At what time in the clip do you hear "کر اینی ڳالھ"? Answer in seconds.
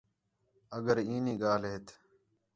0.85-1.65